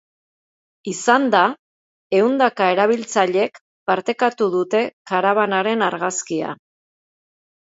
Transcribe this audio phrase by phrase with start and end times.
[0.91, 1.41] Izanda,
[2.19, 3.61] ehundaka erabiltzailek
[3.93, 6.57] partekatu dute karabanaren argazkia.